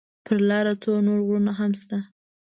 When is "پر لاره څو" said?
0.25-0.91